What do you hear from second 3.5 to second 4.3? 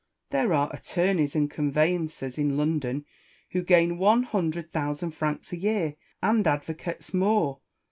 who gain one